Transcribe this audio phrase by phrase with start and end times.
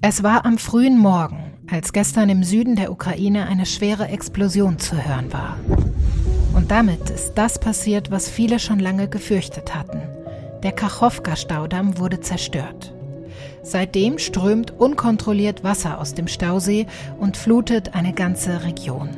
[0.00, 4.96] Es war am frühen Morgen, als gestern im Süden der Ukraine eine schwere Explosion zu
[4.96, 5.58] hören war.
[6.54, 10.00] Und damit ist das passiert, was viele schon lange gefürchtet hatten.
[10.62, 12.94] Der Kachowka-Staudamm wurde zerstört.
[13.62, 16.86] Seitdem strömt unkontrolliert Wasser aus dem Stausee
[17.18, 19.10] und flutet eine ganze Region.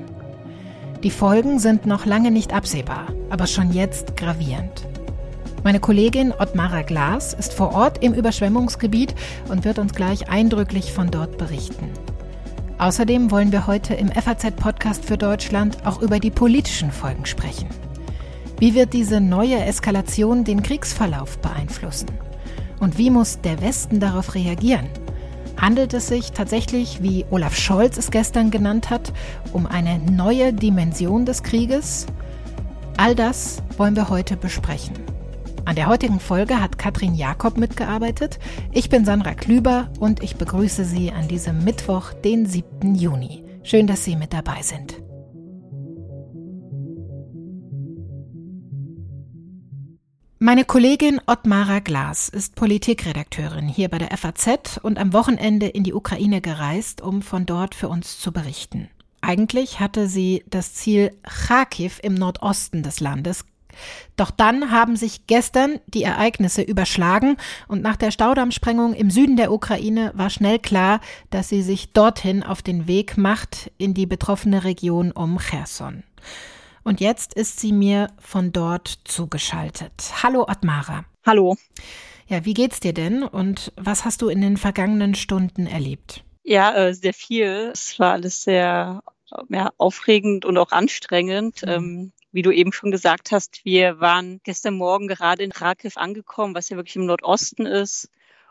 [1.05, 4.90] Die Folgen sind noch lange nicht absehbar, aber schon jetzt gravierend.
[5.63, 9.15] Meine Kollegin Ottmara Glas ist vor Ort im Überschwemmungsgebiet
[9.51, 11.91] und wird uns gleich eindrücklich von dort berichten.
[12.79, 17.69] Außerdem wollen wir heute im FAZ-Podcast für Deutschland auch über die politischen Folgen sprechen.
[18.59, 22.09] Wie wird diese neue Eskalation den Kriegsverlauf beeinflussen?
[22.79, 24.87] Und wie muss der Westen darauf reagieren?
[25.59, 29.13] Handelt es sich tatsächlich, wie Olaf Scholz es gestern genannt hat,
[29.53, 32.07] um eine neue Dimension des Krieges?
[32.97, 35.10] All das wollen wir heute besprechen.
[35.71, 38.41] An der heutigen Folge hat Katrin Jakob mitgearbeitet.
[38.73, 42.97] Ich bin Sandra Klüber und ich begrüße Sie an diesem Mittwoch, den 7.
[42.97, 43.45] Juni.
[43.63, 45.01] Schön, dass Sie mit dabei sind.
[50.41, 55.95] Meine Kollegin Ottmara Glas ist Politikredakteurin hier bei der FAZ und am Wochenende in die
[55.95, 58.89] Ukraine gereist, um von dort für uns zu berichten.
[59.21, 63.45] Eigentlich hatte sie das Ziel Kharkiv im Nordosten des Landes.
[64.17, 67.37] Doch dann haben sich gestern die Ereignisse überschlagen
[67.69, 71.01] und nach der Staudammsprengung im Süden der Ukraine war schnell klar,
[71.31, 76.03] dass sie sich dorthin auf den Weg macht in die betroffene Region um Cherson.
[76.83, 79.93] Und jetzt ist sie mir von dort zugeschaltet.
[80.23, 81.05] Hallo Atmara.
[81.27, 81.57] Hallo.
[82.27, 86.25] Ja, wie geht's dir denn und was hast du in den vergangenen Stunden erlebt?
[86.45, 87.71] Ja, äh, sehr viel.
[87.73, 89.03] Es war alles sehr
[89.49, 91.63] ja, aufregend und auch anstrengend.
[91.67, 92.13] Mhm.
[92.33, 96.69] Wie du eben schon gesagt hast, wir waren gestern Morgen gerade in Rakiv angekommen, was
[96.69, 98.09] ja wirklich im Nordosten ist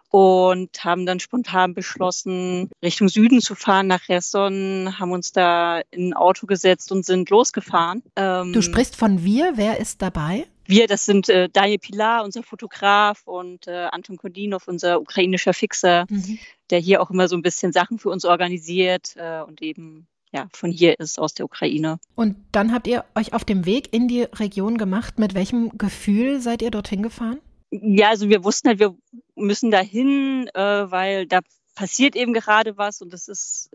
[0.10, 6.10] und haben dann spontan beschlossen, Richtung Süden zu fahren, nach Resson, haben uns da in
[6.10, 8.04] ein Auto gesetzt und sind losgefahren.
[8.16, 10.48] Ähm, du sprichst von wir, wer ist dabei?
[10.66, 16.06] Wir, das sind äh, Daniel Pilar, unser Fotograf, und äh, Anton Kodinov, unser ukrainischer Fixer,
[16.10, 16.40] mhm.
[16.70, 20.48] der hier auch immer so ein bisschen Sachen für uns organisiert äh, und eben ja,
[20.52, 22.00] von hier ist, aus der Ukraine.
[22.16, 25.20] Und dann habt ihr euch auf dem Weg in die Region gemacht.
[25.20, 27.40] Mit welchem Gefühl seid ihr dorthin gefahren?
[27.72, 28.96] Ja, also wir wussten halt, wir
[29.36, 31.40] müssen dahin, äh, weil da
[31.76, 33.70] passiert eben gerade was und das ist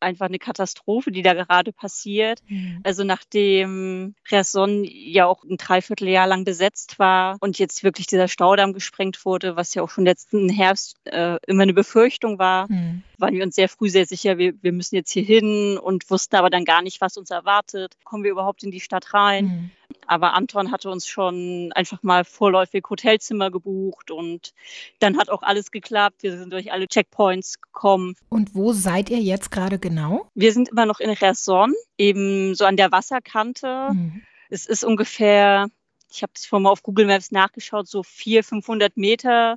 [0.00, 2.40] einfach eine Katastrophe, die da gerade passiert.
[2.48, 2.80] Mhm.
[2.82, 8.72] Also nachdem Rason ja auch ein Dreivierteljahr lang besetzt war und jetzt wirklich dieser Staudamm
[8.72, 13.02] gesprengt wurde, was ja auch schon letzten Herbst äh, immer eine Befürchtung war, mhm.
[13.18, 16.36] waren wir uns sehr früh sehr sicher, wir, wir müssen jetzt hier hin und wussten
[16.36, 17.96] aber dann gar nicht, was uns erwartet.
[18.04, 19.44] Kommen wir überhaupt in die Stadt rein?
[19.44, 19.70] Mhm.
[20.06, 24.52] Aber Anton hatte uns schon einfach mal vorläufig Hotelzimmer gebucht und
[24.98, 26.22] dann hat auch alles geklappt.
[26.22, 28.16] Wir sind durch alle Checkpoints gekommen.
[28.28, 30.28] Und wo seid ihr jetzt gerade genau?
[30.34, 33.90] Wir sind immer noch in Cherson, eben so an der Wasserkante.
[33.92, 34.22] Mhm.
[34.48, 35.68] Es ist ungefähr,
[36.10, 39.56] ich habe das vorhin mal auf Google Maps nachgeschaut, so 400, 500 Meter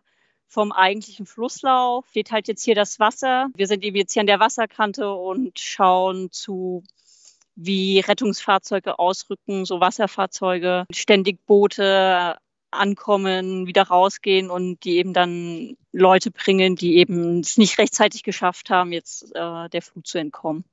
[0.53, 3.47] vom eigentlichen Flusslauf steht halt jetzt hier das Wasser.
[3.55, 6.83] Wir sind eben jetzt hier an der Wasserkante und schauen zu
[7.55, 12.37] wie Rettungsfahrzeuge ausrücken, so Wasserfahrzeuge, ständig Boote
[12.71, 18.69] ankommen, wieder rausgehen und die eben dann Leute bringen, die eben es nicht rechtzeitig geschafft
[18.69, 20.63] haben, jetzt äh, der Flut zu entkommen.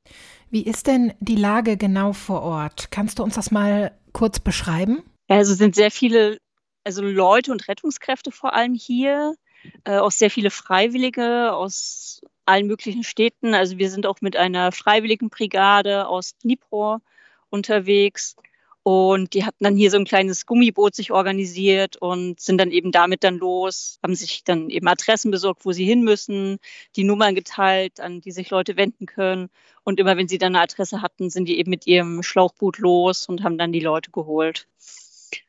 [0.51, 2.91] Wie ist denn die Lage genau vor Ort?
[2.91, 5.03] Kannst du uns das mal kurz beschreiben?
[5.29, 6.39] Also sind sehr viele,
[6.85, 9.35] also Leute und Rettungskräfte vor allem hier,
[9.85, 13.55] äh, auch sehr viele Freiwillige aus allen möglichen Städten.
[13.55, 16.99] Also wir sind auch mit einer freiwilligen Brigade aus Dnipro
[17.51, 18.37] unterwegs.
[18.83, 22.93] Und die hatten dann hier so ein kleines Gummiboot sich organisiert und sind dann eben
[22.93, 26.59] damit dann los, haben sich dann eben Adressen besorgt, wo sie hin müssen,
[26.97, 29.51] die Nummern geteilt, an die sich Leute wenden können.
[29.85, 33.27] Und immer wenn sie dann eine Adresse hatten, sind die eben mit ihrem Schlauchboot los
[33.29, 34.67] und haben dann die Leute geholt.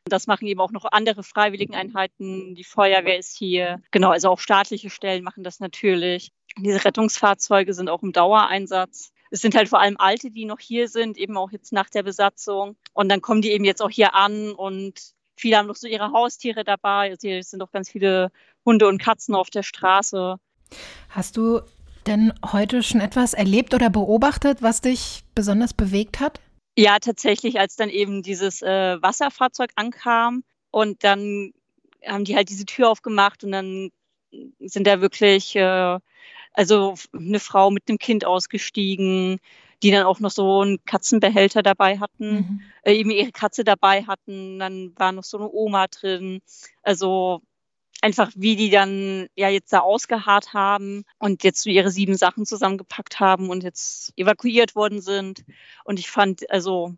[0.04, 2.54] Das machen eben auch noch andere Freiwilligeneinheiten.
[2.54, 3.80] Die Feuerwehr ist hier.
[3.90, 6.32] Genau, also auch staatliche Stellen machen das natürlich.
[6.58, 9.12] Diese Rettungsfahrzeuge sind auch im Dauereinsatz.
[9.30, 12.02] Es sind halt vor allem Alte, die noch hier sind, eben auch jetzt nach der
[12.02, 12.76] Besatzung.
[12.92, 16.12] Und dann kommen die eben jetzt auch hier an und viele haben noch so ihre
[16.12, 17.10] Haustiere dabei.
[17.10, 18.30] Also hier sind auch ganz viele
[18.64, 20.36] Hunde und Katzen auf der Straße.
[21.08, 21.60] Hast du
[22.06, 26.40] denn heute schon etwas erlebt oder beobachtet, was dich besonders bewegt hat?
[26.76, 31.52] Ja, tatsächlich, als dann eben dieses äh, Wasserfahrzeug ankam und dann
[32.04, 33.90] haben die halt diese Tür aufgemacht und dann
[34.58, 35.98] sind da wirklich äh,
[36.52, 39.38] also eine Frau mit einem Kind ausgestiegen,
[39.82, 42.60] die dann auch noch so einen Katzenbehälter dabei hatten, mhm.
[42.82, 44.58] äh, eben ihre Katze dabei hatten.
[44.58, 46.40] Dann war noch so eine Oma drin.
[46.82, 47.42] Also
[48.00, 52.44] einfach wie die dann ja jetzt da ausgeharrt haben und jetzt so ihre sieben Sachen
[52.46, 55.44] zusammengepackt haben und jetzt evakuiert worden sind.
[55.84, 56.94] Und ich fand, also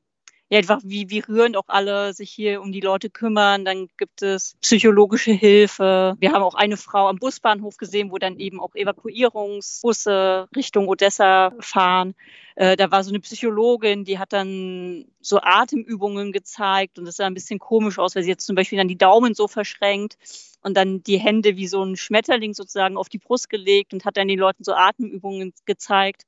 [0.54, 3.64] ja, einfach wie, wie rührend auch alle sich hier um die Leute kümmern.
[3.64, 6.14] Dann gibt es psychologische Hilfe.
[6.20, 11.52] Wir haben auch eine Frau am Busbahnhof gesehen, wo dann eben auch Evakuierungsbusse Richtung Odessa
[11.58, 12.14] fahren.
[12.54, 17.26] Äh, da war so eine Psychologin, die hat dann so Atemübungen gezeigt und das sah
[17.26, 20.16] ein bisschen komisch aus, weil sie jetzt zum Beispiel dann die Daumen so verschränkt
[20.62, 24.16] und dann die Hände wie so ein Schmetterling sozusagen auf die Brust gelegt und hat
[24.16, 26.22] dann den Leuten so Atemübungen gezeigt,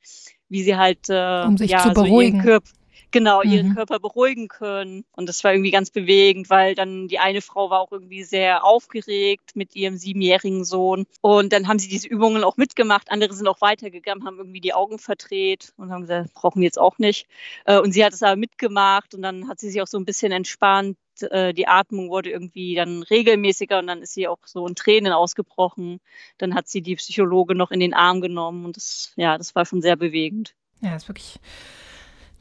[0.49, 2.43] wie sie halt äh, um sich ja, zu beruhigen.
[2.43, 2.61] So
[3.11, 3.75] Genau ihren mhm.
[3.75, 5.05] Körper beruhigen können.
[5.13, 8.65] Und das war irgendwie ganz bewegend, weil dann die eine Frau war auch irgendwie sehr
[8.65, 11.07] aufgeregt mit ihrem siebenjährigen Sohn.
[11.21, 13.11] Und dann haben sie diese Übungen auch mitgemacht.
[13.11, 16.79] Andere sind auch weitergegangen, haben irgendwie die Augen verdreht und haben gesagt, brauchen wir jetzt
[16.79, 17.27] auch nicht.
[17.65, 20.05] Äh, und sie hat es aber mitgemacht und dann hat sie sich auch so ein
[20.05, 24.67] bisschen entspannt äh, die Atmung wurde irgendwie dann regelmäßiger und dann ist sie auch so
[24.67, 26.01] in Tränen ausgebrochen.
[26.39, 29.65] Dann hat sie die Psychologe noch in den Arm genommen und das, ja, das war
[29.67, 30.55] schon sehr bewegend.
[30.81, 31.41] Ja, ist wirklich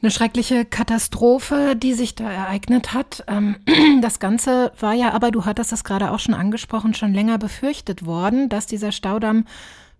[0.02, 3.24] eine schreckliche Katastrophe, die sich da ereignet hat.
[3.28, 3.56] Ähm,
[4.02, 8.04] das Ganze war ja aber, du hattest das gerade auch schon angesprochen, schon länger befürchtet
[8.04, 9.46] worden, dass dieser Staudamm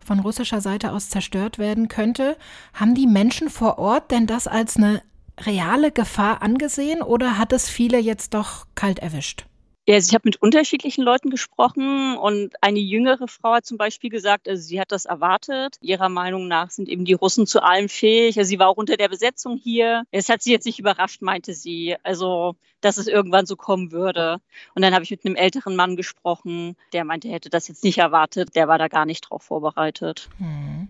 [0.05, 2.37] von russischer Seite aus zerstört werden könnte.
[2.75, 5.03] Haben die Menschen vor Ort denn das als eine
[5.41, 9.47] reale Gefahr angesehen oder hat es viele jetzt doch kalt erwischt?
[9.89, 14.11] Ja, also ich habe mit unterschiedlichen Leuten gesprochen und eine jüngere Frau hat zum Beispiel
[14.11, 15.77] gesagt, also sie hat das erwartet.
[15.81, 18.37] Ihrer Meinung nach sind eben die Russen zu allem fähig.
[18.37, 20.03] Also sie war auch unter der Besetzung hier.
[20.11, 21.95] Es hat sie jetzt nicht überrascht, meinte sie.
[22.03, 24.41] Also, dass es irgendwann so kommen würde.
[24.75, 27.85] Und dann habe ich mit einem älteren Mann gesprochen, der meinte, er hätte das jetzt
[27.85, 28.57] nicht erwartet.
[28.57, 30.29] Der war da gar nicht drauf vorbereitet.
[30.39, 30.89] Hm.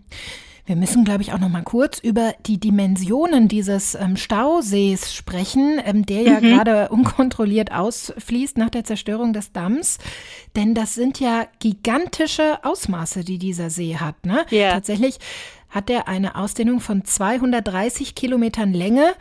[0.67, 5.81] Wir müssen, glaube ich, auch noch mal kurz über die Dimensionen dieses ähm, Stausees sprechen,
[5.85, 6.55] ähm, der ja mhm.
[6.55, 9.97] gerade unkontrolliert ausfließt nach der Zerstörung des Damms.
[10.57, 14.25] Denn das sind ja gigantische Ausmaße, die dieser See hat.
[14.25, 14.45] Ne?
[14.51, 14.73] Yeah.
[14.73, 15.19] Tatsächlich
[15.69, 19.13] hat er eine Ausdehnung von 230 Kilometern Länge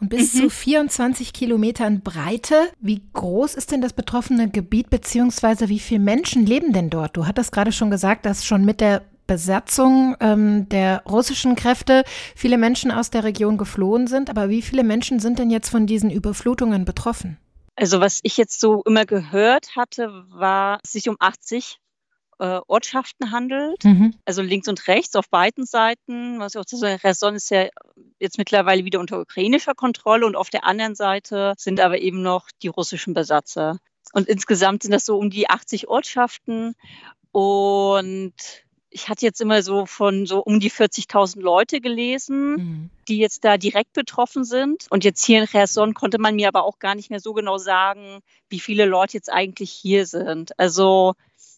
[0.00, 0.38] und bis mhm.
[0.38, 2.56] zu 24 Kilometern Breite.
[2.80, 7.14] Wie groß ist denn das betroffene Gebiet, beziehungsweise wie viele Menschen leben denn dort?
[7.14, 12.04] Du hattest gerade schon gesagt, dass schon mit der Besatzung ähm, der russischen Kräfte
[12.36, 14.30] viele Menschen aus der Region geflohen sind.
[14.30, 17.38] Aber wie viele Menschen sind denn jetzt von diesen Überflutungen betroffen?
[17.76, 21.80] Also was ich jetzt so immer gehört hatte, war, dass es sich um 80
[22.38, 23.84] äh, Ortschaften handelt.
[23.84, 24.14] Mhm.
[24.24, 26.38] Also links und rechts auf beiden Seiten.
[26.38, 27.68] Was auch so, Raison ist ja
[28.18, 32.48] jetzt mittlerweile wieder unter ukrainischer Kontrolle und auf der anderen Seite sind aber eben noch
[32.62, 33.78] die russischen Besatzer.
[34.12, 36.74] Und insgesamt sind das so um die 80 Ortschaften.
[37.32, 38.34] Und
[38.94, 42.90] ich hatte jetzt immer so von so um die 40.000 Leute gelesen, mhm.
[43.08, 44.86] die jetzt da direkt betroffen sind.
[44.88, 47.58] Und jetzt hier in Cherson konnte man mir aber auch gar nicht mehr so genau
[47.58, 50.56] sagen, wie viele Leute jetzt eigentlich hier sind.
[50.60, 51.14] Also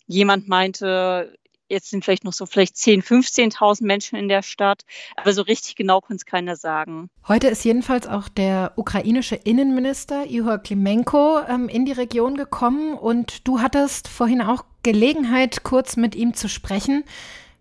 [0.07, 1.37] jemand meinte,
[1.69, 4.83] jetzt sind vielleicht noch so vielleicht 10.000, 15.000 Menschen in der Stadt,
[5.17, 7.09] aber so richtig genau kann es keiner sagen.
[7.29, 13.47] Heute ist jedenfalls auch der ukrainische Innenminister Ihor Klimenko ähm, in die Region gekommen und
[13.47, 17.05] du hattest vorhin auch Gelegenheit, kurz mit ihm zu sprechen.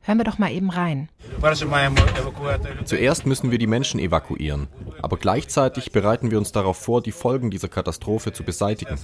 [0.06, 1.10] Hören wir doch mal eben rein.
[2.86, 4.68] Zuerst müssen wir die Menschen evakuieren,
[5.02, 9.00] aber gleichzeitig bereiten wir uns darauf vor, die Folgen dieser Katastrophe zu beseitigen.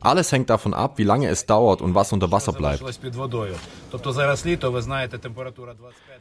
[0.00, 2.84] Alles hängt davon ab, wie lange es dauert und was unter Wasser bleibt.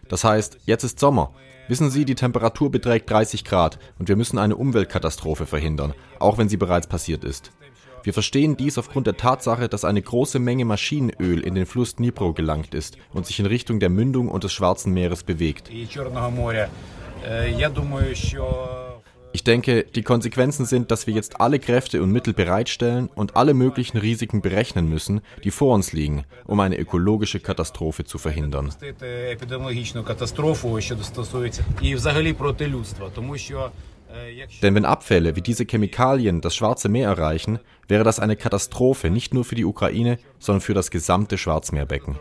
[0.08, 1.34] Das heißt, jetzt ist Sommer.
[1.68, 6.50] Wissen Sie, die Temperatur beträgt 30 Grad und wir müssen eine Umweltkatastrophe verhindern, auch wenn
[6.50, 7.52] sie bereits passiert ist.
[8.04, 12.34] Wir verstehen dies aufgrund der Tatsache, dass eine große Menge Maschinenöl in den Fluss Dnipro
[12.34, 15.70] gelangt ist und sich in Richtung der Mündung und des Schwarzen Meeres bewegt.
[19.32, 23.54] Ich denke, die Konsequenzen sind, dass wir jetzt alle Kräfte und Mittel bereitstellen und alle
[23.54, 28.74] möglichen Risiken berechnen müssen, die vor uns liegen, um eine ökologische Katastrophe zu verhindern.
[34.62, 39.34] Denn wenn Abfälle wie diese Chemikalien das Schwarze Meer erreichen, wäre das eine Katastrophe nicht
[39.34, 42.18] nur für die Ukraine, sondern für das gesamte Schwarzmeerbecken.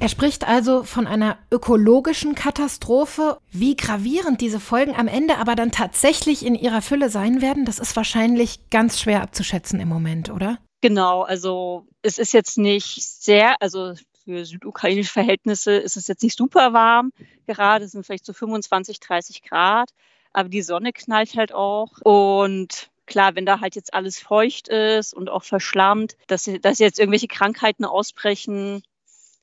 [0.00, 3.38] Er spricht also von einer ökologischen Katastrophe.
[3.50, 7.78] Wie gravierend diese Folgen am Ende aber dann tatsächlich in ihrer Fülle sein werden, das
[7.78, 10.58] ist wahrscheinlich ganz schwer abzuschätzen im Moment, oder?
[10.80, 13.94] Genau, also es ist jetzt nicht sehr, also
[14.24, 17.12] für südukrainische Verhältnisse ist es jetzt nicht super warm
[17.46, 19.90] gerade, es sind vielleicht so 25, 30 Grad,
[20.32, 25.12] aber die Sonne knallt halt auch und klar, wenn da halt jetzt alles feucht ist
[25.14, 28.82] und auch verschlammt, dass, dass jetzt irgendwelche Krankheiten ausbrechen,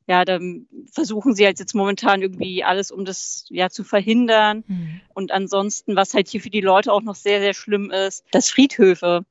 [0.08, 4.64] ja, dann versuchen sie halt jetzt momentan irgendwie alles, um das ja zu verhindern.
[4.66, 5.02] Mhm.
[5.14, 8.50] Und ansonsten, was halt hier für die Leute auch noch sehr, sehr schlimm ist, dass
[8.50, 9.24] Friedhöfe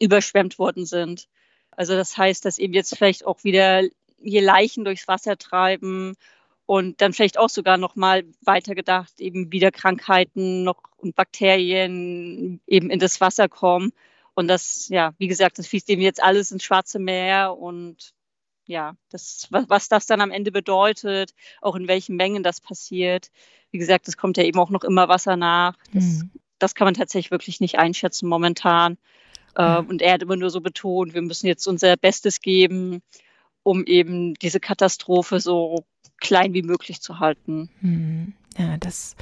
[0.00, 1.28] überschwemmt worden sind.
[1.70, 3.84] Also das heißt, dass eben jetzt vielleicht auch wieder
[4.24, 6.16] hier Leichen durchs Wasser treiben
[6.66, 12.90] und dann vielleicht auch sogar noch mal weitergedacht eben wieder Krankheiten noch und Bakterien eben
[12.90, 13.92] in das Wasser kommen.
[14.34, 18.14] Und das ja wie gesagt das fließt eben jetzt alles ins Schwarze Meer und
[18.66, 23.30] ja das was, das dann am Ende bedeutet auch in welchen Mengen das passiert.
[23.70, 25.76] Wie gesagt es kommt ja eben auch noch immer Wasser nach.
[25.92, 26.30] Das, mhm.
[26.58, 28.96] das kann man tatsächlich wirklich nicht einschätzen momentan.
[29.54, 33.02] Äh, und er hat immer nur so betont wir müssen jetzt unser Bestes geben
[33.64, 35.84] um eben diese Katastrophe so
[36.20, 37.68] klein wie möglich zu halten.
[37.80, 38.34] Hm.
[38.56, 39.16] Ja, das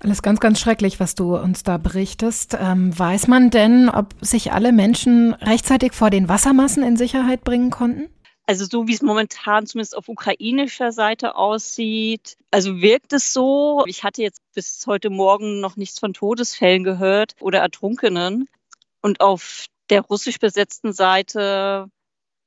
[0.00, 2.56] alles ganz, ganz schrecklich, was du uns da berichtest.
[2.58, 7.70] Ähm, weiß man denn, ob sich alle Menschen rechtzeitig vor den Wassermassen in Sicherheit bringen
[7.70, 8.08] konnten?
[8.46, 13.84] Also so wie es momentan zumindest auf ukrainischer Seite aussieht, also wirkt es so.
[13.86, 18.48] Ich hatte jetzt bis heute Morgen noch nichts von Todesfällen gehört oder Ertrunkenen.
[19.02, 21.90] Und auf der russisch besetzten Seite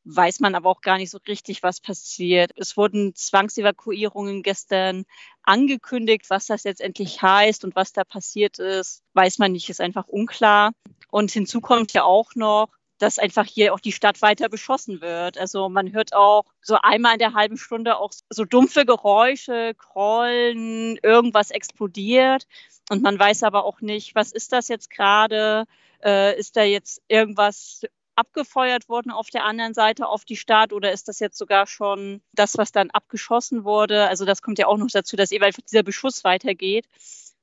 [0.05, 2.51] weiß man aber auch gar nicht so richtig, was passiert.
[2.55, 5.05] Es wurden Zwangsevakuierungen gestern
[5.43, 6.29] angekündigt.
[6.29, 10.07] Was das jetzt endlich heißt und was da passiert ist, weiß man nicht, ist einfach
[10.07, 10.71] unklar.
[11.09, 15.37] Und hinzu kommt ja auch noch, dass einfach hier auch die Stadt weiter beschossen wird.
[15.37, 20.97] Also man hört auch so einmal in der halben Stunde auch so dumpfe Geräusche, Krollen,
[21.01, 22.47] irgendwas explodiert.
[22.89, 25.65] Und man weiß aber auch nicht, was ist das jetzt gerade?
[26.03, 27.81] Äh, ist da jetzt irgendwas
[28.15, 32.21] abgefeuert worden auf der anderen Seite auf die Stadt oder ist das jetzt sogar schon
[32.33, 34.07] das, was dann abgeschossen wurde?
[34.07, 36.87] Also das kommt ja auch noch dazu, dass eben einfach dieser Beschuss weitergeht.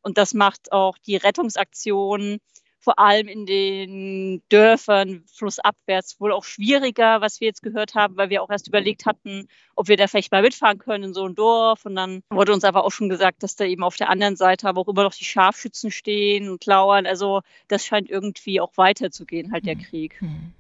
[0.02, 2.40] Und das macht auch die Rettungsaktion
[2.80, 8.30] vor allem in den Dörfern flussabwärts wohl auch schwieriger, was wir jetzt gehört haben, weil
[8.30, 11.34] wir auch erst überlegt hatten, ob wir da vielleicht mal mitfahren können in so ein
[11.34, 11.84] Dorf.
[11.84, 14.66] Und dann wurde uns aber auch schon gesagt, dass da eben auf der anderen Seite
[14.66, 17.06] aber auch immer noch die Scharfschützen stehen und lauern.
[17.06, 19.82] Also das scheint irgendwie auch weiterzugehen, halt der mhm.
[19.82, 20.22] Krieg.
[20.22, 20.54] Mhm.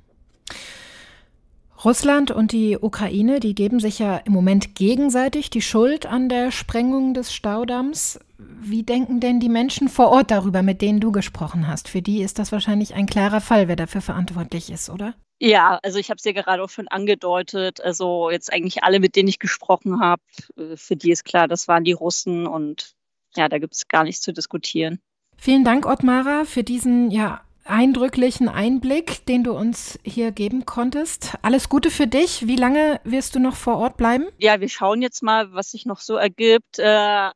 [1.84, 6.50] Russland und die Ukraine, die geben sich ja im Moment gegenseitig die Schuld an der
[6.50, 8.20] Sprengung des Staudamms.
[8.38, 11.88] Wie denken denn die Menschen vor Ort darüber, mit denen du gesprochen hast?
[11.88, 15.14] Für die ist das wahrscheinlich ein klarer Fall, wer dafür verantwortlich ist, oder?
[15.38, 17.80] Ja, also ich habe es ja gerade auch schon angedeutet.
[17.80, 20.22] Also jetzt eigentlich alle, mit denen ich gesprochen habe,
[20.58, 22.94] äh, für die ist klar, das waren die Russen und
[23.36, 25.00] ja, da gibt es gar nichts zu diskutieren.
[25.38, 31.34] Vielen Dank, Ottmara, für diesen ja eindrücklichen Einblick, den du uns hier geben konntest.
[31.42, 32.46] Alles Gute für dich.
[32.46, 34.26] Wie lange wirst du noch vor Ort bleiben?
[34.38, 36.78] Ja, wir schauen jetzt mal, was sich noch so ergibt.
[36.78, 37.30] Äh,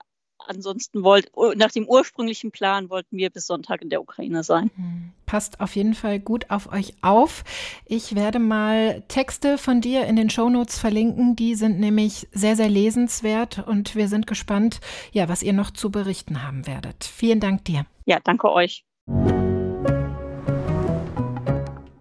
[0.46, 4.70] ansonsten wollt, nach dem ursprünglichen Plan wollten wir bis Sonntag in der Ukraine sein.
[4.76, 7.44] Hm, passt auf jeden Fall gut auf euch auf.
[7.86, 11.36] Ich werde mal Texte von dir in den Shownotes verlinken.
[11.36, 14.80] Die sind nämlich sehr, sehr lesenswert und wir sind gespannt,
[15.12, 17.04] ja, was ihr noch zu berichten haben werdet.
[17.04, 17.86] Vielen Dank dir.
[18.06, 18.84] Ja, danke euch.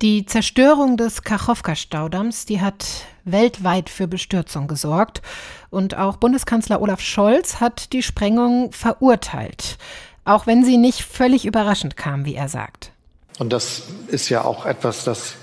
[0.03, 2.85] Die Zerstörung des Kachowka-Staudamms, die hat
[3.23, 5.21] weltweit für Bestürzung gesorgt.
[5.69, 9.77] Und auch Bundeskanzler Olaf Scholz hat die Sprengung verurteilt.
[10.25, 12.91] Auch wenn sie nicht völlig überraschend kam, wie er sagt.
[13.39, 15.35] Und das ist ja auch etwas, das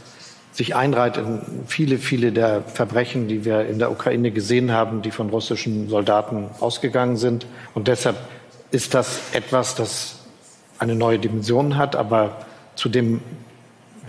[0.52, 5.10] sich einreiht in viele, viele der Verbrechen, die wir in der Ukraine gesehen haben, die
[5.10, 7.46] von russischen Soldaten ausgegangen sind.
[7.72, 8.18] Und deshalb
[8.72, 10.16] ist das etwas, das
[10.78, 13.22] eine neue Dimension hat, aber zu dem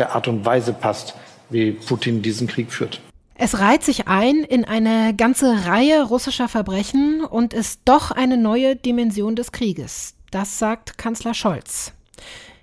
[0.01, 1.13] der Art und Weise passt,
[1.51, 3.00] wie Putin diesen Krieg führt.
[3.36, 8.75] Es reiht sich ein in eine ganze Reihe russischer Verbrechen und ist doch eine neue
[8.75, 10.15] Dimension des Krieges.
[10.31, 11.93] Das sagt Kanzler Scholz.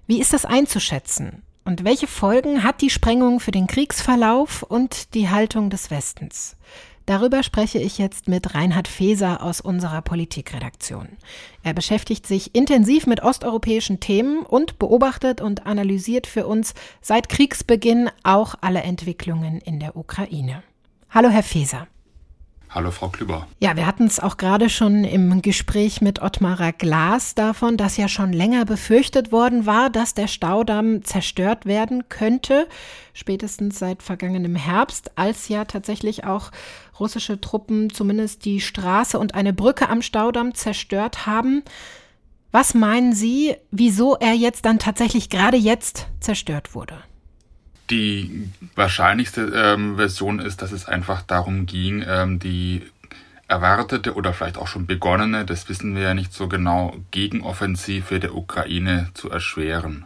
[0.09, 1.43] Wie ist das einzuschätzen?
[1.65, 6.57] Und welche Folgen hat die Sprengung für den Kriegsverlauf und die Haltung des Westens?
[7.09, 11.09] Darüber spreche ich jetzt mit Reinhard Feser aus unserer Politikredaktion.
[11.63, 18.11] Er beschäftigt sich intensiv mit osteuropäischen Themen und beobachtet und analysiert für uns seit Kriegsbeginn
[18.25, 20.63] auch alle Entwicklungen in der Ukraine.
[21.09, 21.87] Hallo, Herr Feser.
[22.71, 23.47] Hallo, Frau Klüber.
[23.61, 28.09] Ja, wir hatten es auch gerade schon im Gespräch mit Ottmarer Glas davon, dass ja
[28.09, 32.69] schon länger befürchtet worden war, dass der Staudamm zerstört werden könnte.
[33.15, 36.51] Spätestens seit vergangenem Herbst, als ja tatsächlich auch
[37.01, 41.63] russische Truppen zumindest die Straße und eine Brücke am Staudamm zerstört haben.
[42.51, 46.99] Was meinen Sie, wieso er jetzt dann tatsächlich gerade jetzt zerstört wurde?
[47.91, 52.83] Die wahrscheinlichste ähm, Version ist, dass es einfach darum ging, ähm, die
[53.49, 58.35] erwartete oder vielleicht auch schon begonnene, das wissen wir ja nicht so genau, Gegenoffensive der
[58.35, 60.05] Ukraine zu erschweren.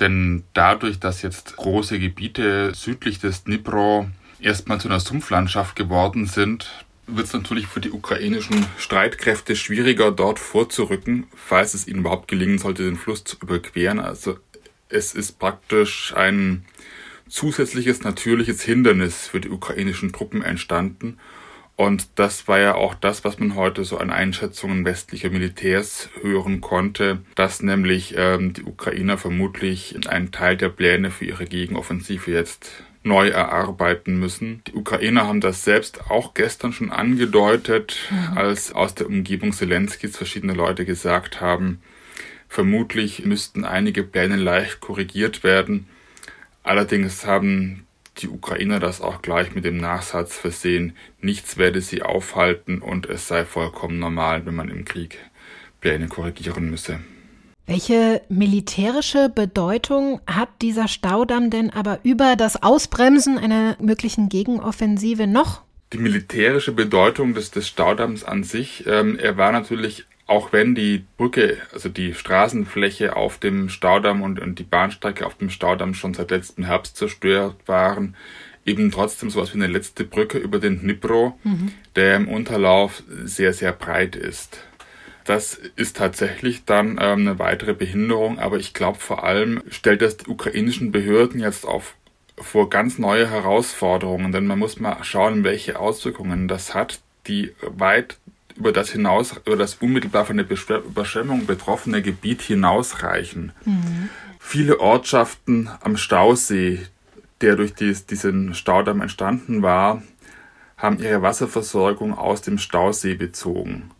[0.00, 4.08] Denn dadurch, dass jetzt große Gebiete südlich des Dnipro
[4.44, 10.38] erstmal zu einer Sumpflandschaft geworden sind, wird es natürlich für die ukrainischen Streitkräfte schwieriger, dort
[10.38, 13.98] vorzurücken, falls es ihnen überhaupt gelingen sollte, den Fluss zu überqueren.
[13.98, 14.38] Also
[14.88, 16.64] es ist praktisch ein
[17.28, 21.18] zusätzliches natürliches Hindernis für die ukrainischen Truppen entstanden.
[21.76, 26.60] Und das war ja auch das, was man heute so an Einschätzungen westlicher Militärs hören
[26.60, 32.84] konnte, dass nämlich ähm, die Ukrainer vermutlich einen Teil der Pläne für ihre Gegenoffensive jetzt
[33.04, 34.62] neu erarbeiten müssen.
[34.66, 38.38] Die Ukrainer haben das selbst auch gestern schon angedeutet, mhm.
[38.38, 41.82] als aus der Umgebung Zelenskis verschiedene Leute gesagt haben,
[42.48, 45.86] vermutlich müssten einige Pläne leicht korrigiert werden.
[46.62, 47.86] Allerdings haben
[48.18, 53.28] die Ukrainer das auch gleich mit dem Nachsatz versehen, nichts werde sie aufhalten und es
[53.28, 55.18] sei vollkommen normal, wenn man im Krieg
[55.80, 57.00] Pläne korrigieren müsse.
[57.66, 65.62] Welche militärische Bedeutung hat dieser Staudamm denn aber über das Ausbremsen einer möglichen Gegenoffensive noch?
[65.92, 71.04] Die militärische Bedeutung des, des Staudamms an sich, ähm, er war natürlich auch wenn die
[71.16, 76.14] Brücke, also die Straßenfläche auf dem Staudamm und, und die Bahnstrecke auf dem Staudamm schon
[76.14, 78.16] seit letztem Herbst zerstört waren,
[78.64, 81.72] eben trotzdem sowas wie eine letzte Brücke über den Dnipro, mhm.
[81.96, 84.58] der im Unterlauf sehr, sehr breit ist.
[85.24, 90.18] Das ist tatsächlich dann ähm, eine weitere Behinderung, aber ich glaube vor allem stellt das
[90.18, 91.94] die ukrainischen Behörden jetzt auf
[92.36, 98.18] vor ganz neue Herausforderungen, denn man muss mal schauen, welche Auswirkungen das hat, die weit
[98.56, 103.52] über das hinaus, über das unmittelbar von der Überschwemmung betroffene Gebiet hinausreichen.
[103.64, 104.08] Mhm.
[104.38, 106.86] Viele Ortschaften am Stausee,
[107.40, 110.02] der durch dies, diesen Staudamm entstanden war,
[110.76, 113.90] haben ihre Wasserversorgung aus dem Stausee bezogen.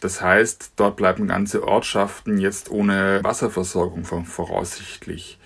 [0.00, 5.38] Das heißt, dort bleiben ganze Ortschaften jetzt ohne Wasserversorgung voraussichtlich.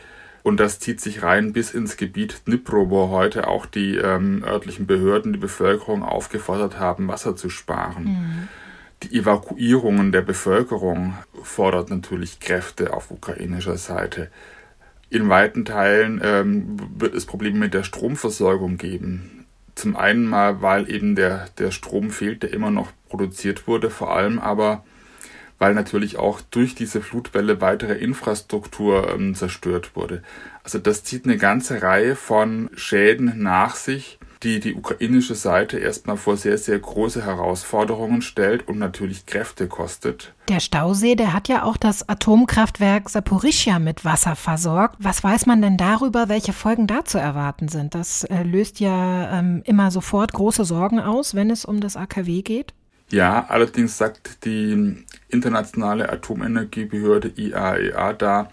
[0.45, 4.87] Und das zieht sich rein bis ins Gebiet Dnipro, wo heute auch die ähm, örtlichen
[4.87, 8.05] Behörden die Bevölkerung aufgefordert haben, Wasser zu sparen.
[8.05, 8.49] Mhm.
[9.03, 14.31] Die Evakuierungen der Bevölkerung fordert natürlich Kräfte auf ukrainischer Seite.
[15.11, 19.44] In weiten Teilen ähm, wird es Probleme mit der Stromversorgung geben.
[19.75, 24.15] Zum einen mal, weil eben der, der Strom fehlt, der immer noch produziert wurde, vor
[24.15, 24.85] allem aber
[25.59, 30.23] weil natürlich auch durch diese Flutwelle weitere Infrastruktur ähm, zerstört wurde.
[30.63, 36.17] Also das zieht eine ganze Reihe von Schäden nach sich, die die ukrainische Seite erstmal
[36.17, 40.35] vor sehr, sehr große Herausforderungen stellt und natürlich Kräfte kostet.
[40.49, 44.97] Der Stausee, der hat ja auch das Atomkraftwerk Saporischia mit Wasser versorgt.
[44.99, 47.95] Was weiß man denn darüber, welche Folgen da zu erwarten sind?
[47.95, 52.43] Das äh, löst ja ähm, immer sofort große Sorgen aus, wenn es um das AKW
[52.43, 52.75] geht.
[53.11, 58.49] Ja, allerdings sagt die internationale Atomenergiebehörde IAEA e da,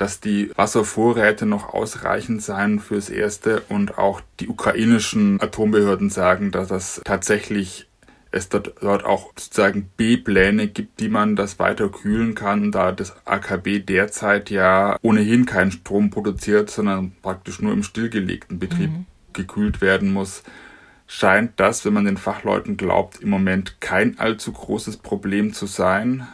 [0.00, 6.68] dass die Wasservorräte noch ausreichend seien fürs Erste und auch die ukrainischen Atombehörden sagen, dass
[6.68, 7.86] das tatsächlich
[8.32, 13.14] es dort, dort auch sozusagen B-Pläne gibt, die man das weiter kühlen kann, da das
[13.26, 19.06] AKB derzeit ja ohnehin keinen Strom produziert, sondern praktisch nur im stillgelegten Betrieb mhm.
[19.32, 20.42] gekühlt werden muss
[21.12, 26.28] scheint das, wenn man den Fachleuten glaubt, im Moment kein allzu großes Problem zu sein.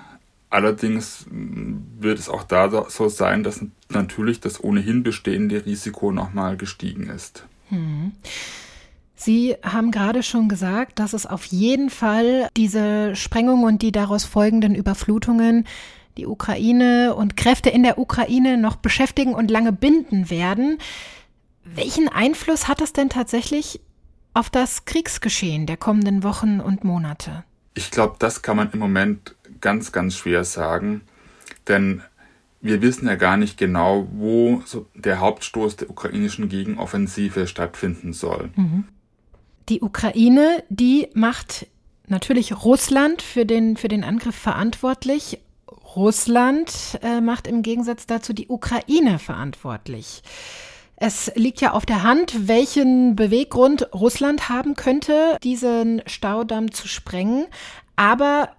[0.50, 6.56] Allerdings mm, wird es auch da so sein, dass natürlich das ohnehin bestehende Risiko nochmal
[6.56, 7.46] gestiegen ist.
[7.68, 8.12] Hm.
[9.14, 14.24] Sie haben gerade schon gesagt, dass es auf jeden Fall diese Sprengung und die daraus
[14.24, 15.66] folgenden Überflutungen
[16.16, 20.78] die Ukraine und Kräfte in der Ukraine noch beschäftigen und lange binden werden.
[21.64, 23.80] Welchen Einfluss hat das denn tatsächlich
[24.35, 27.44] auf das Kriegsgeschehen der kommenden Wochen und Monate?
[27.74, 29.35] Ich glaube, das kann man im Moment
[29.66, 31.00] ganz, ganz schwer sagen,
[31.66, 32.00] denn
[32.61, 34.62] wir wissen ja gar nicht genau, wo
[34.94, 38.50] der Hauptstoß der ukrainischen Gegenoffensive stattfinden soll.
[38.55, 38.85] Mhm.
[39.68, 41.66] Die Ukraine, die macht
[42.07, 45.40] natürlich Russland für den, für den Angriff verantwortlich.
[45.96, 50.22] Russland äh, macht im Gegensatz dazu die Ukraine verantwortlich.
[50.94, 57.46] Es liegt ja auf der Hand, welchen Beweggrund Russland haben könnte, diesen Staudamm zu sprengen.
[57.96, 58.50] Aber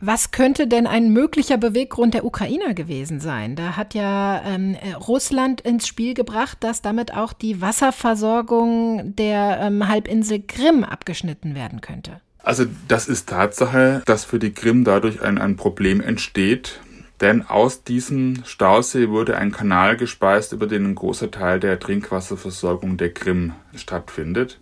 [0.00, 3.56] was könnte denn ein möglicher Beweggrund der Ukrainer gewesen sein?
[3.56, 4.76] Da hat ja ähm,
[5.08, 11.80] Russland ins Spiel gebracht, dass damit auch die Wasserversorgung der ähm, Halbinsel Krim abgeschnitten werden
[11.80, 12.20] könnte.
[12.42, 16.80] Also das ist Tatsache, dass für die Krim dadurch ein, ein Problem entsteht.
[17.20, 22.96] Denn aus diesem Stausee wurde ein Kanal gespeist, über den ein großer Teil der Trinkwasserversorgung
[22.96, 24.60] der Krim stattfindet.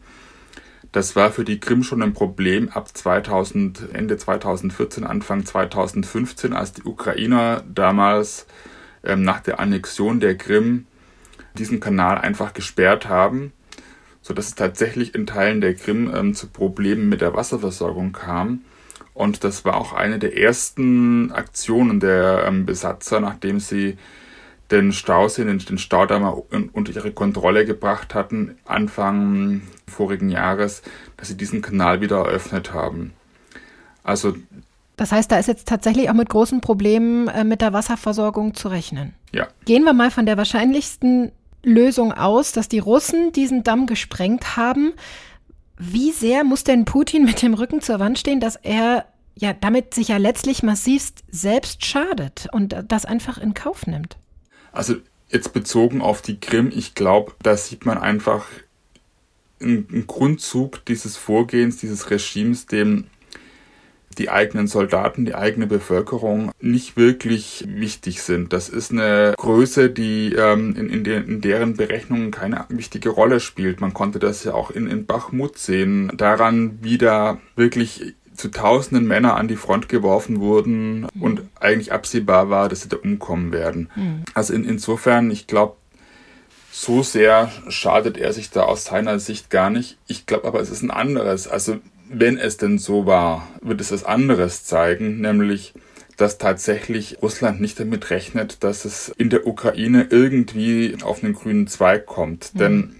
[0.97, 6.73] Das war für die Krim schon ein Problem ab 2000, Ende 2014, Anfang 2015, als
[6.73, 8.47] die Ukrainer damals
[9.05, 10.87] ähm, nach der Annexion der Krim
[11.59, 13.53] diesen Kanal einfach gesperrt haben,
[14.23, 18.63] sodass es tatsächlich in Teilen der Krim ähm, zu Problemen mit der Wasserversorgung kam.
[19.13, 23.99] Und das war auch eine der ersten Aktionen der ähm, Besatzer, nachdem sie
[24.71, 26.25] den Stausee, den Staudamm
[26.73, 30.83] unter ihre Kontrolle gebracht hatten, Anfang vorigen Jahres,
[31.17, 33.13] dass sie diesen Kanal wieder eröffnet haben.
[34.03, 34.35] Also
[34.97, 38.69] das heißt, da ist jetzt tatsächlich auch mit großen Problemen äh, mit der Wasserversorgung zu
[38.69, 39.15] rechnen.
[39.33, 39.47] Ja.
[39.67, 44.95] Gehen wir mal von der wahrscheinlichsten Lösung aus, dass die Russen diesen Damm gesprengt haben.
[45.77, 49.93] Wie sehr muss denn Putin mit dem Rücken zur Wand stehen, dass er ja damit
[49.93, 54.17] sich ja letztlich massivst selbst schadet und das einfach in Kauf nimmt?
[54.77, 54.97] Also
[55.31, 58.47] jetzt bezogen auf die Krim, ich glaube, da sieht man einfach
[59.61, 63.07] einen Grundzug dieses Vorgehens, dieses Regimes, dem
[64.19, 68.53] die eigenen Soldaten, die eigene Bevölkerung nicht wirklich wichtig sind.
[68.53, 73.41] Das ist eine Größe, die ähm, in, in, de, in, deren Berechnungen keine wichtige Rolle
[73.41, 73.81] spielt.
[73.81, 76.13] Man konnte das ja auch in, in Bachmut sehen.
[76.17, 81.23] Daran, wie da wirklich zu tausenden Männer an die Front geworfen wurden mhm.
[81.23, 83.91] und eigentlich absehbar war, dass sie da umkommen werden.
[83.95, 84.23] Mhm.
[84.35, 85.77] Also in, insofern, ich glaube,
[86.71, 89.99] so sehr schadet er sich da aus seiner Sicht gar nicht.
[90.07, 91.49] Ich glaube aber, es ist ein anderes.
[91.49, 95.75] Also wenn es denn so war, wird es etwas anderes zeigen, nämlich
[96.17, 101.67] dass tatsächlich Russland nicht damit rechnet, dass es in der Ukraine irgendwie auf einen grünen
[101.67, 102.55] Zweig kommt.
[102.55, 102.59] Mhm.
[102.59, 102.97] Denn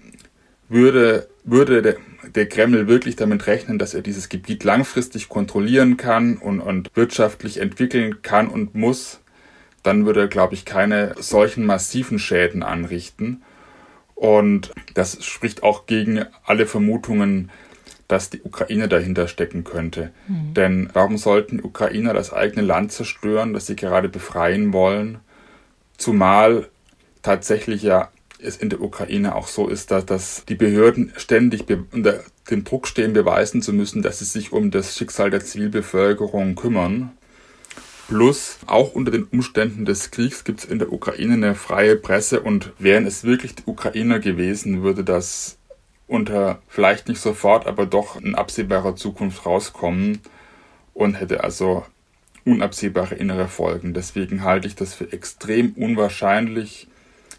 [0.69, 1.95] würde, würde der,
[2.35, 7.59] der Kreml wirklich damit rechnen, dass er dieses Gebiet langfristig kontrollieren kann und, und wirtschaftlich
[7.59, 9.19] entwickeln kann und muss,
[9.83, 13.43] dann würde er, glaube ich, keine solchen massiven Schäden anrichten.
[14.15, 17.51] Und das spricht auch gegen alle Vermutungen,
[18.07, 20.11] dass die Ukraine dahinter stecken könnte.
[20.27, 20.53] Mhm.
[20.53, 25.19] Denn warum sollten Ukrainer das eigene Land zerstören, das sie gerade befreien wollen?
[25.97, 26.67] Zumal
[27.21, 28.09] tatsächlich ja
[28.39, 32.87] es in der Ukraine auch so ist, dass, dass die Behörden ständig unter dem Druck
[32.87, 37.11] stehen, beweisen zu müssen, dass sie sich um das Schicksal der Zivilbevölkerung kümmern.
[38.07, 42.39] Plus, auch unter den Umständen des Kriegs gibt es in der Ukraine eine freie Presse
[42.39, 45.57] und wären es wirklich die Ukrainer gewesen, würde das
[46.07, 50.19] unter vielleicht nicht sofort, aber doch in absehbarer Zukunft rauskommen
[50.93, 51.85] und hätte also
[52.45, 53.93] unabsehbare innere Folgen.
[53.93, 56.87] Deswegen halte ich das für extrem unwahrscheinlich,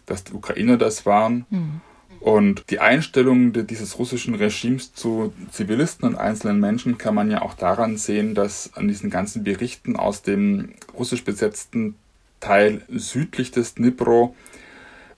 [0.05, 1.45] dass die Ukrainer das waren.
[1.49, 1.81] Mhm.
[2.19, 7.53] Und die Einstellung dieses russischen Regimes zu Zivilisten und einzelnen Menschen kann man ja auch
[7.53, 11.95] daran sehen, dass an diesen ganzen Berichten aus dem russisch besetzten
[12.41, 14.35] Teil südlich des Dnipro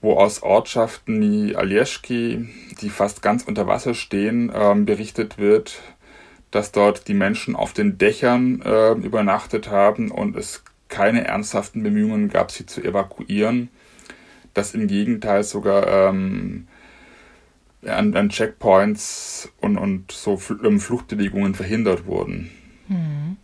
[0.02, 2.48] wo aus Ortschaften wie Alieschki,
[2.80, 5.80] die fast ganz unter Wasser stehen, ähm, berichtet wird,
[6.50, 12.28] dass dort die Menschen auf den Dächern äh, übernachtet haben und es keine ernsthaften Bemühungen
[12.28, 13.70] gab, sie zu evakuieren.
[14.54, 16.66] Dass im Gegenteil sogar ähm,
[17.86, 22.50] an, an, Checkpoints und, und so ähm, Fluchtbewegungen verhindert wurden.
[22.88, 23.36] Hm.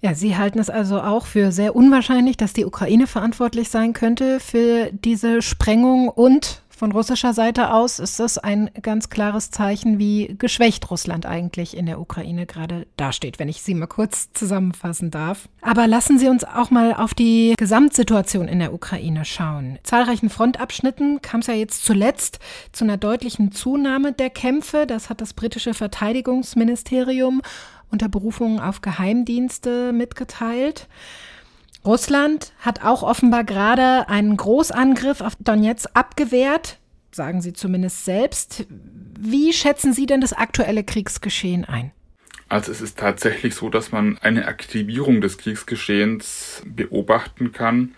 [0.00, 4.40] Ja, Sie halten es also auch für sehr unwahrscheinlich, dass die Ukraine verantwortlich sein könnte
[4.40, 10.34] für diese Sprengung und von russischer Seite aus ist das ein ganz klares Zeichen, wie
[10.38, 15.48] geschwächt Russland eigentlich in der Ukraine gerade dasteht, wenn ich Sie mal kurz zusammenfassen darf.
[15.60, 19.78] Aber lassen Sie uns auch mal auf die Gesamtsituation in der Ukraine schauen.
[19.82, 22.38] Zahlreichen Frontabschnitten kam es ja jetzt zuletzt
[22.72, 24.86] zu einer deutlichen Zunahme der Kämpfe.
[24.86, 27.42] Das hat das britische Verteidigungsministerium
[27.90, 30.88] unter Berufung auf Geheimdienste mitgeteilt.
[31.84, 36.78] Russland hat auch offenbar gerade einen Großangriff auf Donetsk abgewehrt,
[37.10, 38.66] sagen Sie zumindest selbst.
[39.18, 41.92] Wie schätzen Sie denn das aktuelle Kriegsgeschehen ein?
[42.48, 47.94] Also es ist tatsächlich so, dass man eine Aktivierung des Kriegsgeschehens beobachten kann.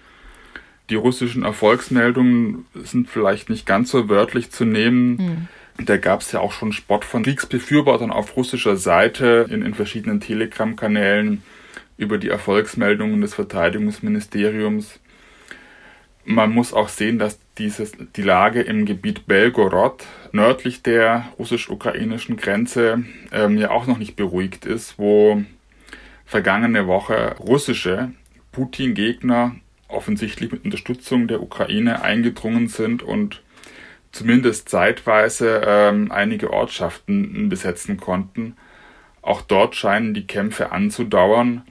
[0.90, 5.48] Die russischen Erfolgsmeldungen sind vielleicht nicht ganz so wörtlich zu nehmen.
[5.76, 5.86] Hm.
[5.86, 10.20] Da gab es ja auch schon Spott von Kriegsbefürwortern auf russischer Seite in, in verschiedenen
[10.20, 11.42] Telegram-Kanälen
[11.96, 15.00] über die Erfolgsmeldungen des Verteidigungsministeriums.
[16.24, 23.04] Man muss auch sehen, dass dieses, die Lage im Gebiet Belgorod nördlich der russisch-ukrainischen Grenze
[23.30, 25.42] ähm, ja auch noch nicht beruhigt ist, wo
[26.24, 28.10] vergangene Woche russische
[28.52, 29.56] Putin-Gegner
[29.88, 33.42] offensichtlich mit Unterstützung der Ukraine eingedrungen sind und
[34.12, 38.56] zumindest zeitweise ähm, einige Ortschaften besetzen konnten.
[39.22, 41.62] Auch dort scheinen die Kämpfe anzudauern.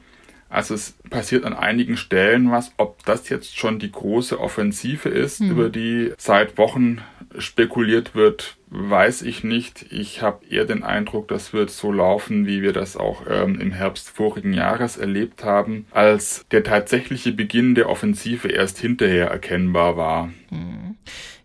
[0.53, 2.73] Also es passiert an einigen Stellen was.
[2.77, 5.49] Ob das jetzt schon die große Offensive ist, mhm.
[5.49, 7.01] über die seit Wochen
[7.39, 9.87] spekuliert wird, weiß ich nicht.
[9.91, 13.71] Ich habe eher den Eindruck, das wird so laufen, wie wir das auch ähm, im
[13.71, 20.27] Herbst vorigen Jahres erlebt haben, als der tatsächliche Beginn der Offensive erst hinterher erkennbar war.
[20.51, 20.97] Mhm.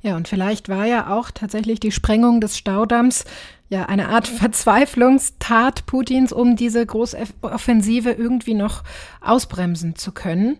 [0.03, 3.25] Ja, und vielleicht war ja auch tatsächlich die Sprengung des Staudamms
[3.69, 8.83] ja eine Art Verzweiflungstat Putins, um diese Großoffensive irgendwie noch
[9.21, 10.59] ausbremsen zu können.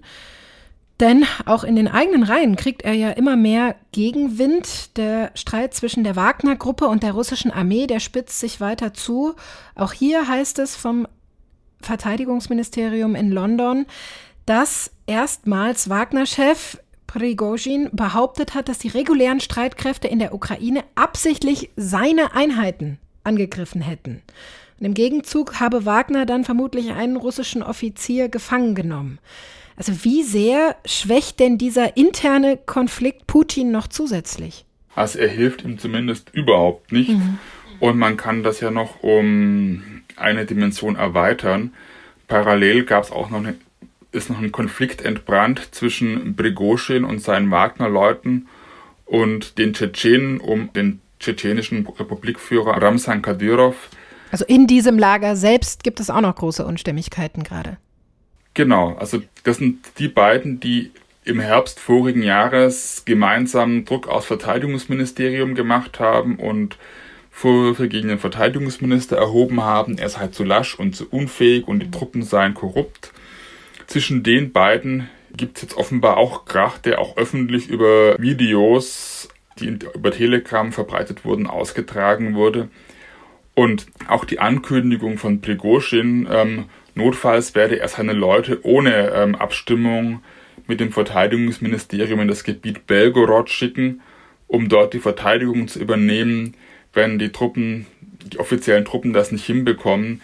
[1.01, 4.97] Denn auch in den eigenen Reihen kriegt er ja immer mehr Gegenwind.
[4.97, 9.35] Der Streit zwischen der Wagner-Gruppe und der russischen Armee, der spitzt sich weiter zu.
[9.77, 11.07] Auch hier heißt es vom
[11.81, 13.87] Verteidigungsministerium in London,
[14.45, 22.35] dass erstmals Wagner-Chef Prigozhin behauptet hat, dass die regulären Streitkräfte in der Ukraine absichtlich seine
[22.35, 24.23] Einheiten angegriffen hätten.
[24.79, 29.19] Und Im Gegenzug habe Wagner dann vermutlich einen russischen Offizier gefangen genommen.
[29.77, 34.65] Also wie sehr schwächt denn dieser interne Konflikt Putin noch zusätzlich?
[34.95, 37.11] Also er hilft ihm zumindest überhaupt nicht.
[37.11, 37.39] Mhm.
[37.81, 41.73] Und man kann das ja noch um eine Dimension erweitern.
[42.27, 43.55] Parallel gab es auch noch eine,
[44.13, 48.49] ist noch ein Konflikt entbrannt zwischen Brigoschin und seinen Wagner-Leuten
[49.05, 53.91] und den Tschetschenen um den tschetschenischen Republikführer Ramsan Kadyrov.
[54.31, 57.79] Also in diesem Lager selbst gibt es auch noch große Unstimmigkeiten gerade.
[58.55, 60.91] Genau, also das sind die beiden, die
[61.25, 66.79] im Herbst vorigen Jahres gemeinsam Druck aus Verteidigungsministerium gemacht haben und
[67.31, 71.91] Vorwürfe gegen den Verteidigungsminister erhoben haben, er sei zu lasch und zu unfähig und die
[71.91, 73.13] Truppen seien korrupt.
[73.89, 79.77] Zwischen den beiden gibt es jetzt offenbar auch Krach, der auch öffentlich über Videos, die
[79.95, 82.69] über Telegram verbreitet wurden, ausgetragen wurde.
[83.55, 86.67] Und auch die Ankündigung von Prigozhin, ähm,
[86.99, 90.21] Notfalls werde er seine Leute ohne ähm, Abstimmung
[90.67, 94.01] mit dem Verteidigungsministerium in das Gebiet Belgorod schicken,
[94.49, 96.55] um dort die Verteidigung zu übernehmen,
[96.93, 97.87] wenn die Truppen,
[98.33, 100.21] die offiziellen Truppen das nicht hinbekommen.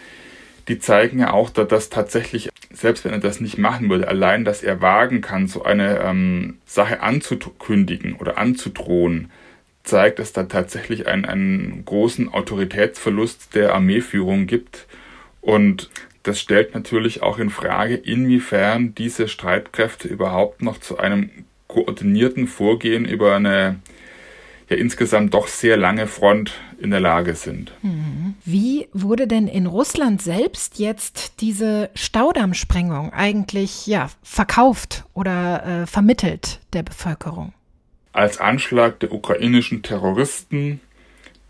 [0.67, 4.45] Die zeigen ja auch, dass das tatsächlich, selbst wenn er das nicht machen würde, allein,
[4.45, 9.31] dass er wagen kann, so eine ähm, Sache anzukündigen oder anzudrohen,
[9.83, 14.87] zeigt, dass da tatsächlich einen, einen großen Autoritätsverlust der Armeeführung gibt.
[15.41, 15.91] Und
[16.23, 21.29] das stellt natürlich auch in Frage, inwiefern diese Streitkräfte überhaupt noch zu einem
[21.67, 23.79] koordinierten Vorgehen über eine
[24.69, 27.71] ja insgesamt doch sehr lange Front in der Lage sind.
[27.81, 28.35] Mhm.
[28.43, 36.59] Wie wurde denn in Russland selbst jetzt diese Staudammsprengung eigentlich ja, verkauft oder äh, vermittelt
[36.73, 37.53] der Bevölkerung?
[38.11, 40.79] Als Anschlag der ukrainischen Terroristen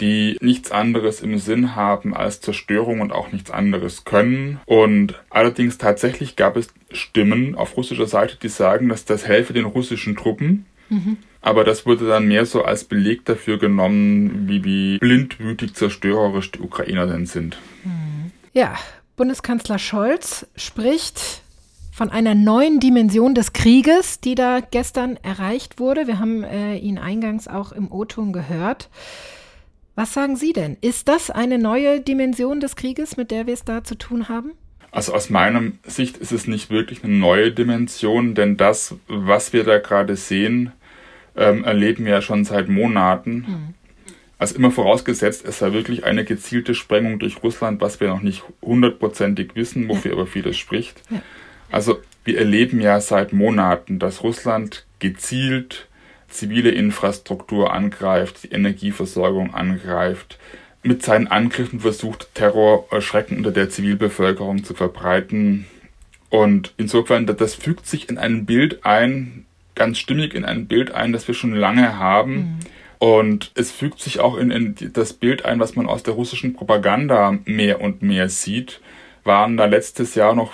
[0.01, 4.59] die nichts anderes im Sinn haben als Zerstörung und auch nichts anderes können.
[4.65, 9.65] Und allerdings tatsächlich gab es Stimmen auf russischer Seite, die sagen, dass das helfe den
[9.65, 10.65] russischen Truppen.
[10.89, 11.17] Mhm.
[11.45, 16.59] Aber das wurde dann mehr so als Beleg dafür genommen, wie, wie blindwütig zerstörerisch die
[16.59, 17.59] Ukrainer denn sind.
[17.83, 18.31] Mhm.
[18.53, 18.73] Ja,
[19.15, 21.43] Bundeskanzler Scholz spricht
[21.91, 26.07] von einer neuen Dimension des Krieges, die da gestern erreicht wurde.
[26.07, 28.89] Wir haben äh, ihn eingangs auch im O-Ton gehört.
[29.93, 30.77] Was sagen Sie denn?
[30.81, 34.53] Ist das eine neue Dimension des Krieges, mit der wir es da zu tun haben?
[34.89, 39.63] Also aus meiner Sicht ist es nicht wirklich eine neue Dimension, denn das, was wir
[39.63, 40.71] da gerade sehen,
[41.35, 43.33] ähm, erleben wir ja schon seit Monaten.
[43.33, 43.73] Mhm.
[44.37, 48.43] Also immer vorausgesetzt, es sei wirklich eine gezielte Sprengung durch Russland, was wir noch nicht
[48.61, 50.17] hundertprozentig wissen, wofür ja.
[50.17, 51.01] aber vieles spricht.
[51.09, 51.21] Ja.
[51.71, 55.87] Also wir erleben ja seit Monaten, dass Russland gezielt
[56.27, 60.37] zivile Infrastruktur angreift, die Energieversorgung angreift,
[60.83, 65.65] mit seinen Angriffen versucht, Terror, Schrecken unter der Zivilbevölkerung zu verbreiten.
[66.29, 69.44] Und insofern, das fügt sich in ein Bild ein,
[69.75, 72.35] ganz stimmig in ein Bild ein, das wir schon lange haben.
[72.35, 72.59] Mhm.
[72.97, 76.53] Und es fügt sich auch in, in, das Bild ein, was man aus der russischen
[76.53, 78.79] Propaganda mehr und mehr sieht.
[79.23, 80.51] Waren da letztes Jahr noch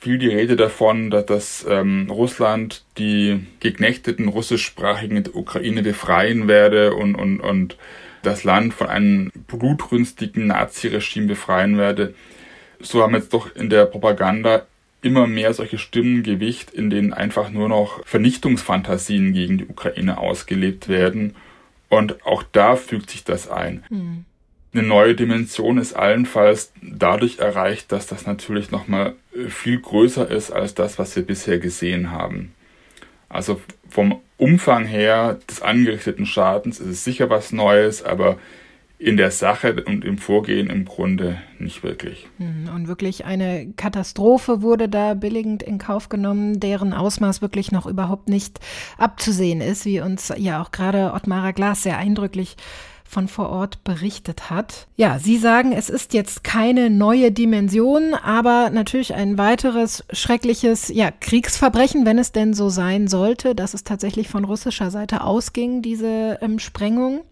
[0.00, 6.94] viel die Rede davon, dass, dass ähm, Russland die geknechteten russischsprachigen der Ukraine befreien werde
[6.94, 7.76] und, und, und
[8.22, 12.14] das Land von einem blutrünstigen Naziregime befreien werde.
[12.80, 14.66] So haben jetzt doch in der Propaganda
[15.02, 20.88] immer mehr solche Stimmen Gewicht, in denen einfach nur noch Vernichtungsfantasien gegen die Ukraine ausgelebt
[20.88, 21.34] werden.
[21.88, 23.84] Und auch da fügt sich das ein.
[23.90, 24.24] Mhm.
[24.74, 30.50] Eine neue Dimension ist allenfalls dadurch erreicht, dass das natürlich nochmal äh, viel größer ist
[30.50, 32.52] als das, was wir bisher gesehen haben.
[33.28, 38.38] Also vom Umfang her des angerichteten Schadens ist es sicher was Neues, aber
[38.98, 42.26] in der Sache und im Vorgehen im Grunde nicht wirklich.
[42.38, 47.86] Mhm, und wirklich eine Katastrophe wurde da billigend in Kauf genommen, deren Ausmaß wirklich noch
[47.86, 48.58] überhaupt nicht
[48.98, 52.56] abzusehen ist, wie uns ja auch gerade Ottmara Glas sehr eindrücklich
[53.08, 54.86] von vor Ort berichtet hat.
[54.96, 61.10] Ja, Sie sagen, es ist jetzt keine neue Dimension, aber natürlich ein weiteres schreckliches ja,
[61.10, 66.38] Kriegsverbrechen, wenn es denn so sein sollte, dass es tatsächlich von russischer Seite ausging, diese
[66.42, 67.22] ähm, Sprengung.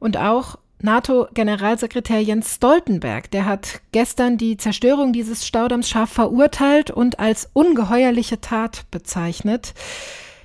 [0.00, 7.18] Und auch NATO-Generalsekretär Jens Stoltenberg, der hat gestern die Zerstörung dieses Staudamms scharf verurteilt und
[7.18, 9.74] als ungeheuerliche Tat bezeichnet.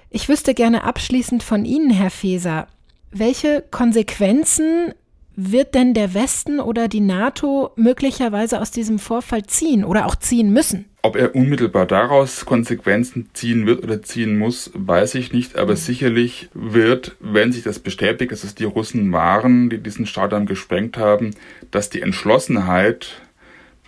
[0.10, 2.67] Ich wüsste gerne abschließend von Ihnen, Herr Feser,
[3.12, 4.93] welche Konsequenzen
[5.36, 10.52] wird denn der Westen oder die NATO möglicherweise aus diesem Vorfall ziehen oder auch ziehen
[10.52, 10.86] müssen?
[11.05, 15.77] Ob er unmittelbar daraus Konsequenzen ziehen wird oder ziehen muss, weiß ich nicht, aber mhm.
[15.77, 20.97] sicherlich wird, wenn sich das bestätigt, dass es die Russen waren, die diesen Staudamm gesprengt
[20.97, 21.35] haben,
[21.71, 23.21] dass die Entschlossenheit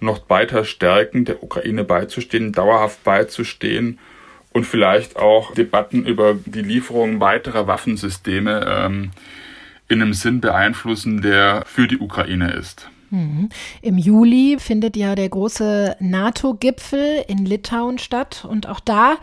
[0.02, 3.98] noch weiter stärken, der Ukraine beizustehen, dauerhaft beizustehen
[4.52, 9.12] und vielleicht auch Debatten über die Lieferung weiterer Waffensysteme ähm,
[9.88, 12.90] in einem Sinn beeinflussen, der für die Ukraine ist.
[13.16, 13.50] Mhm.
[13.82, 19.16] Im Juli findet ja der große NATO-Gipfel in Litauen statt und auch da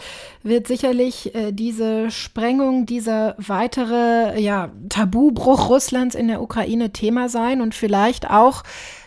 [0.42, 7.60] wird sicherlich äh, diese Sprengung, dieser weitere ja, Tabubruch Russlands in der Ukraine Thema sein
[7.60, 8.62] und vielleicht auch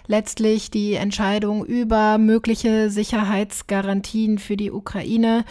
[0.08, 5.46] letztlich die Entscheidung über mögliche Sicherheitsgarantien für die Ukraine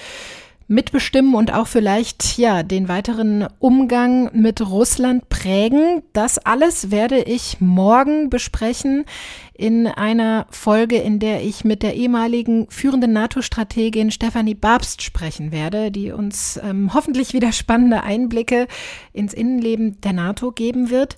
[0.66, 6.02] mitbestimmen und auch vielleicht ja den weiteren Umgang mit Russland prägen.
[6.12, 9.04] Das alles werde ich morgen besprechen
[9.52, 15.90] in einer Folge, in der ich mit der ehemaligen führenden NATO-Strategin Stefanie Babst sprechen werde,
[15.90, 18.66] die uns ähm, hoffentlich wieder spannende Einblicke
[19.12, 21.16] ins Innenleben der NATO geben wird.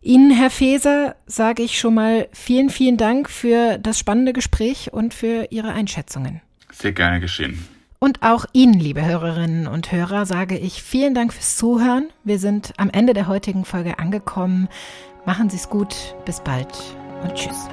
[0.00, 5.12] Ihnen, Herr Feser, sage ich schon mal vielen, vielen Dank für das spannende Gespräch und
[5.12, 6.40] für Ihre Einschätzungen.
[6.72, 7.66] Sehr gerne geschehen.
[8.00, 12.10] Und auch Ihnen, liebe Hörerinnen und Hörer, sage ich vielen Dank fürs Zuhören.
[12.22, 14.68] Wir sind am Ende der heutigen Folge angekommen.
[15.26, 16.68] Machen Sie es gut, bis bald
[17.22, 17.68] und tschüss.